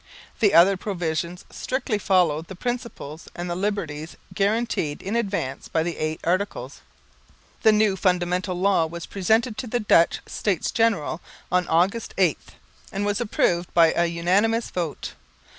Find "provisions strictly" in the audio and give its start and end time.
0.77-1.99